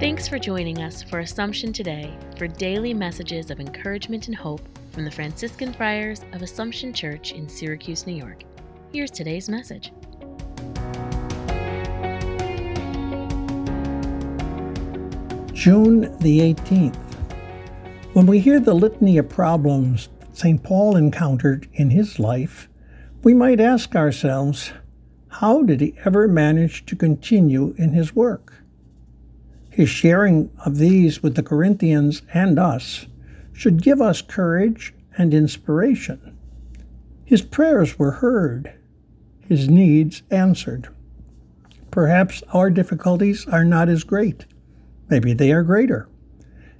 [0.00, 5.04] Thanks for joining us for Assumption Today for daily messages of encouragement and hope from
[5.04, 8.44] the Franciscan Friars of Assumption Church in Syracuse, New York.
[8.94, 9.92] Here's today's message.
[15.52, 16.96] June the 18th.
[18.14, 20.62] When we hear the litany of problems St.
[20.62, 22.70] Paul encountered in his life,
[23.22, 24.72] we might ask ourselves,
[25.28, 28.54] how did he ever manage to continue in his work?
[29.70, 33.06] His sharing of these with the Corinthians and us
[33.52, 36.36] should give us courage and inspiration.
[37.24, 38.72] His prayers were heard,
[39.38, 40.88] his needs answered.
[41.90, 44.46] Perhaps our difficulties are not as great.
[45.08, 46.08] Maybe they are greater.